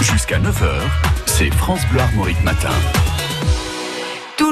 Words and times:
Jusqu'à 0.00 0.38
9h, 0.38 0.70
c'est 1.26 1.52
France 1.52 1.80
Bleu 1.90 2.00
Armorique 2.00 2.42
Matin. 2.44 2.70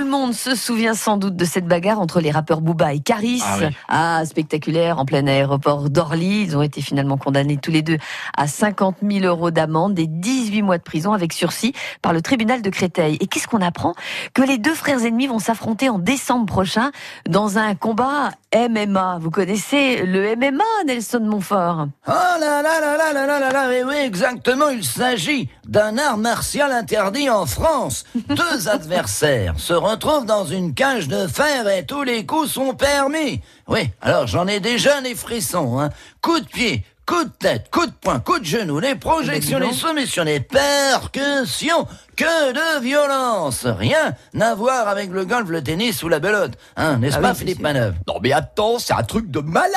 Tout 0.06 0.12
le 0.12 0.18
monde 0.18 0.34
se 0.34 0.54
souvient 0.54 0.94
sans 0.94 1.16
doute 1.16 1.34
de 1.34 1.44
cette 1.44 1.66
bagarre 1.66 1.98
entre 1.98 2.20
les 2.20 2.30
rappeurs 2.30 2.60
Booba 2.60 2.94
et 2.94 3.00
Caris. 3.00 3.42
Ah 3.44 3.56
oui. 3.58 3.66
Ah, 3.88 4.24
spectaculaire, 4.24 5.00
en 5.00 5.04
plein 5.04 5.26
aéroport 5.26 5.90
d'Orly. 5.90 6.42
Ils 6.42 6.56
ont 6.56 6.62
été 6.62 6.80
finalement 6.80 7.16
condamnés 7.16 7.56
tous 7.56 7.72
les 7.72 7.82
deux 7.82 7.98
à 8.36 8.46
50 8.46 8.98
000 9.02 9.24
euros 9.24 9.50
d'amende 9.50 9.98
et 9.98 10.06
18 10.06 10.62
mois 10.62 10.78
de 10.78 10.84
prison 10.84 11.12
avec 11.12 11.32
sursis 11.32 11.72
par 12.02 12.12
le 12.12 12.22
tribunal 12.22 12.62
de 12.62 12.70
Créteil. 12.70 13.16
Et 13.18 13.26
qu'est-ce 13.26 13.48
qu'on 13.48 13.60
apprend? 13.60 13.96
Que 14.32 14.42
les 14.42 14.58
deux 14.58 14.74
frères 14.76 15.04
ennemis 15.04 15.26
vont 15.26 15.40
s'affronter 15.40 15.88
en 15.88 15.98
décembre 15.98 16.46
prochain 16.46 16.92
dans 17.28 17.58
un 17.58 17.74
combat 17.74 18.30
MMA. 18.54 19.18
Vous 19.20 19.30
connaissez 19.30 20.06
le 20.06 20.36
MMA, 20.36 20.64
Nelson 20.86 21.20
Montfort? 21.20 21.88
Oh 22.06 22.12
là 22.12 22.62
là 22.62 22.80
là 22.80 22.96
là 22.96 23.12
là 23.12 23.26
là 23.26 23.40
là 23.40 23.50
là, 23.50 23.68
mais 23.68 23.82
oui, 23.82 23.96
exactement, 23.96 24.68
il 24.68 24.84
s'agit 24.84 25.50
d'un 25.66 25.98
art 25.98 26.16
martial 26.16 26.70
interdit 26.70 27.28
en 27.28 27.44
France. 27.44 28.04
Deux 28.28 28.68
adversaires 28.68 29.54
se 29.58 29.74
retrouvent 29.96 30.26
dans 30.26 30.44
une 30.44 30.74
cage 30.74 31.08
de 31.08 31.26
fer 31.26 31.66
et 31.68 31.86
tous 31.86 32.02
les 32.02 32.26
coups 32.26 32.50
sont 32.50 32.74
permis. 32.74 33.40
Oui, 33.66 33.88
alors 34.02 34.26
j'en 34.26 34.46
ai 34.46 34.60
déjà 34.60 35.00
les 35.00 35.14
frissons, 35.14 35.80
hein. 35.80 35.88
Coup 36.20 36.38
de 36.38 36.44
pied, 36.44 36.84
coup 37.06 37.24
de 37.24 37.30
tête, 37.30 37.70
coup 37.70 37.86
de 37.86 37.92
poing, 37.92 38.20
coup 38.20 38.38
de 38.38 38.44
genou, 38.44 38.78
les 38.78 38.94
projections, 38.94 39.58
les 39.58 39.72
soumissions, 39.72 40.24
les 40.24 40.40
percussions, 40.40 41.86
que 42.14 42.52
de 42.52 42.82
violence. 42.82 43.64
Rien 43.64 44.14
à 44.38 44.54
voir 44.54 44.86
avec 44.86 45.10
le 45.10 45.24
golf, 45.24 45.48
le 45.48 45.62
tennis 45.64 46.02
ou 46.02 46.10
la 46.10 46.18
belote, 46.18 46.52
hein, 46.76 46.98
n'est-ce 46.98 47.16
Ah 47.16 47.20
pas 47.22 47.32
oui, 47.32 47.38
Philippe. 47.38 47.60
Manœuvre? 47.60 47.96
Non 48.06 48.16
mais 48.22 48.32
attends, 48.32 48.78
c'est 48.78 48.92
un 48.92 49.02
truc 49.02 49.30
de 49.30 49.40
malade 49.40 49.72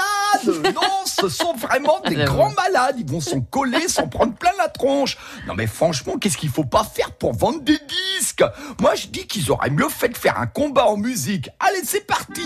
Non, 0.46 0.99
ce 1.22 1.30
sont 1.30 1.54
vraiment 1.54 2.00
des 2.08 2.16
grands 2.16 2.52
malades. 2.52 2.96
Ils 2.98 3.10
vont 3.10 3.22
s'en 3.22 3.42
coller, 3.42 3.88
s'en 3.88 4.08
prendre 4.08 4.34
plein 4.34 4.52
la 4.58 4.70
tronche. 4.70 5.18
Non 5.48 5.54
mais 5.56 5.68
franchement, 5.68 6.18
qu'est-ce 6.20 6.38
qu'il 6.38 6.50
faut 6.50 6.64
pas 6.64 6.84
faire 6.84 7.12
pour 7.12 7.34
vendre 7.34 7.62
des 7.62 7.80
disques? 8.18 8.44
Moi 8.80 8.96
je 8.96 9.08
dis 9.08 9.28
qu'ils 9.28 9.52
auraient 9.52 9.70
mieux 9.70 9.90
fait 9.90 10.10
de 10.10 10.18
faire 10.18 10.40
un 10.40 10.48
combat 10.48 10.86
en 10.86 10.98
musique. 10.98 11.50
Allez, 11.60 11.82
c'est 11.84 12.06
parti! 12.06 12.46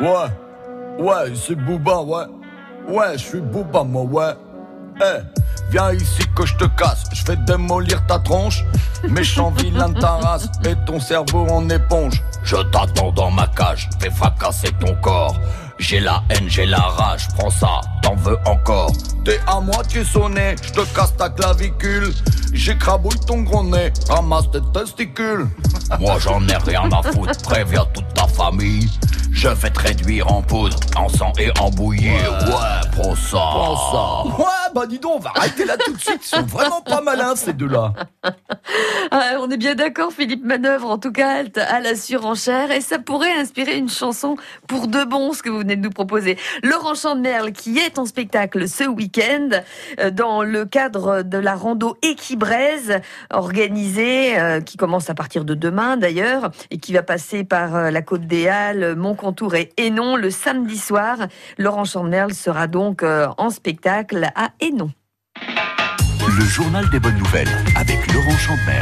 Ouais, 0.00 0.08
ouais, 0.98 1.32
c'est 1.34 1.54
Booba, 1.54 2.00
ouais. 2.02 2.24
Ouais, 2.88 3.12
je 3.12 3.24
suis 3.24 3.40
Booba, 3.40 3.84
moi, 3.84 4.02
ouais. 4.02 4.34
Eh, 5.00 5.20
viens 5.70 5.92
ici 5.92 6.22
que 6.36 6.44
je 6.44 6.56
te 6.56 6.64
casse, 6.64 7.04
je 7.12 7.24
vais 7.24 7.36
démolir 7.36 8.04
ta 8.06 8.18
tronche. 8.18 8.64
Méchant 9.08 9.50
vilain 9.56 9.88
de 9.88 10.00
ta 10.00 10.12
race 10.12 10.48
et 10.64 10.74
ton 10.86 11.00
cerveau 11.00 11.46
en 11.48 11.68
éponge. 11.68 12.22
Je 12.42 12.56
t'attends 12.56 13.12
dans 13.12 13.30
ma 13.30 13.46
cage, 13.46 13.88
fais 14.00 14.10
fracasser 14.10 14.70
ton 14.80 14.94
corps 14.96 15.36
J'ai 15.82 15.98
la 15.98 16.22
haine, 16.30 16.48
j'ai 16.48 16.64
la 16.64 16.78
rage, 16.78 17.26
prends 17.36 17.50
ça, 17.50 17.80
t'en 18.02 18.14
veux 18.14 18.38
encore. 18.46 18.92
T'es 19.24 19.40
à 19.48 19.58
moitié 19.58 20.04
sonné, 20.04 20.54
je 20.62 20.70
te 20.70 20.94
casse 20.94 21.16
ta 21.16 21.28
clavicule. 21.28 22.14
J'écrabouille 22.52 23.18
ton 23.26 23.42
gros 23.42 23.64
nez, 23.64 23.92
ramasse 24.08 24.48
tes 24.52 24.60
testicules. 24.72 25.48
Moi 25.98 26.18
j'en 26.20 26.46
ai 26.46 26.56
rien 26.56 26.88
à 26.92 27.02
foutre, 27.02 27.36
préviens 27.42 27.84
toute 27.92 28.14
ta 28.14 28.28
famille 28.28 28.88
je 29.32 29.48
vais 29.48 29.70
te 29.70 29.80
réduire 29.80 30.30
en 30.32 30.42
poudre, 30.42 30.76
en 30.96 31.08
sang 31.08 31.32
et 31.38 31.50
en 31.58 31.70
bouillie. 31.70 32.10
Ouais, 32.10 32.90
prends 32.92 33.16
ça. 33.16 34.38
Ouais, 34.38 34.44
bah 34.74 34.86
dis 34.86 34.98
donc, 34.98 35.16
on 35.16 35.18
va 35.18 35.32
arrêter 35.34 35.64
là 35.64 35.76
tout 35.76 35.92
de 35.92 36.00
suite. 36.00 36.20
Ils 36.22 36.36
sont 36.36 36.42
vraiment 36.42 36.80
pas 36.82 37.00
malins, 37.00 37.34
ces 37.34 37.52
deux-là. 37.52 37.92
Ah, 39.10 39.32
on 39.40 39.50
est 39.50 39.56
bien 39.56 39.74
d'accord, 39.74 40.12
Philippe 40.12 40.44
Manœuvre, 40.44 40.88
en 40.88 40.98
tout 40.98 41.12
cas, 41.12 41.38
halte 41.38 41.58
à 41.58 41.80
la 41.80 41.96
surenchère. 41.96 42.70
Et 42.70 42.80
ça 42.80 42.98
pourrait 42.98 43.32
inspirer 43.32 43.76
une 43.76 43.88
chanson 43.88 44.36
pour 44.68 44.86
de 44.86 45.04
bon, 45.04 45.32
ce 45.32 45.42
que 45.42 45.50
vous 45.50 45.58
venez 45.58 45.76
de 45.76 45.82
nous 45.82 45.90
proposer. 45.90 46.38
Laurent 46.62 46.94
Chandemerle, 46.94 47.52
qui 47.52 47.78
est 47.78 47.98
en 47.98 48.06
spectacle 48.06 48.68
ce 48.68 48.84
week-end, 48.84 49.48
euh, 50.00 50.10
dans 50.10 50.42
le 50.42 50.64
cadre 50.64 51.22
de 51.22 51.38
la 51.38 51.54
rando 51.54 51.96
Équibraise, 52.02 53.00
organisée, 53.30 54.38
euh, 54.38 54.60
qui 54.60 54.76
commence 54.76 55.10
à 55.10 55.14
partir 55.14 55.44
de 55.44 55.54
demain 55.54 55.96
d'ailleurs, 55.96 56.50
et 56.70 56.78
qui 56.78 56.92
va 56.92 57.02
passer 57.02 57.44
par 57.44 57.74
euh, 57.74 57.90
la 57.90 58.02
Côte 58.02 58.26
des 58.26 58.48
Halles, 58.48 58.94
Montcontour 59.22 59.54
et 59.54 59.72
Hénon 59.76 60.16
le 60.16 60.30
samedi 60.30 60.76
soir. 60.76 61.16
Laurent 61.56 61.84
Chandemerle 61.84 62.34
sera 62.34 62.66
donc 62.66 63.04
euh, 63.04 63.28
en 63.38 63.50
spectacle 63.50 64.28
à 64.34 64.50
Hénon. 64.60 64.90
Le 66.26 66.44
journal 66.44 66.90
des 66.90 66.98
bonnes 66.98 67.18
nouvelles 67.18 67.48
avec 67.76 68.12
Laurent 68.12 68.36
Champmer. 68.36 68.80